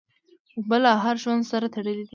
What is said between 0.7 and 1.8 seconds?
له هر ژوند سره